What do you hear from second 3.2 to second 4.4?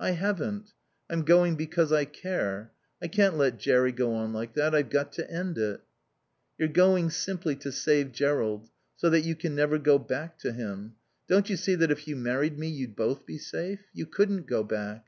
let Jerry go on